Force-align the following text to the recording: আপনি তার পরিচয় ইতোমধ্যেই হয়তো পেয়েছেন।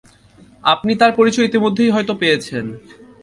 আপনি 0.63 0.91
তার 0.95 1.11
পরিচয় 1.15 1.47
ইতোমধ্যেই 1.49 1.93
হয়তো 1.95 2.13
পেয়েছেন। 2.15 2.65